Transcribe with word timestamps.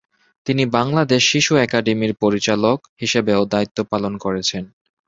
তিনি 0.47 0.63
বাংলাদেশ 0.75 1.21
শিশু 1.31 1.53
একাডেমির 1.57 2.13
পরিচালক 2.23 2.79
হিসেবেও 3.01 3.41
দায়িত্ব 3.53 3.77
পালন 3.91 4.13
করেছেন। 4.17 4.63